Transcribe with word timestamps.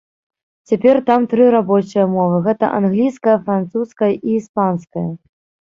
Цяпер 0.69 0.95
там 1.09 1.27
тры 1.33 1.45
рабочыя 1.57 2.05
мовы, 2.15 2.41
гэта 2.49 2.71
англійская 2.79 3.37
французскай 3.47 4.19
і 4.27 4.37
іспанская. 4.41 5.09